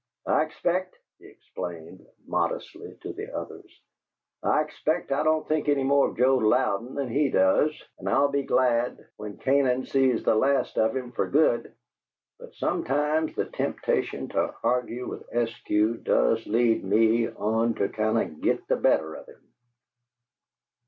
[0.25, 3.71] "I expect," he explained, modestly, to the others,
[4.41, 8.27] "I expect I don't think any more of Joe Louden than he does, and I'll
[8.27, 11.75] be glad when Canaan sees the last of him for good;
[12.39, 18.41] but sometimes the temptation to argue with Eskew does lead me on to kind of
[18.41, 19.51] git the better of him."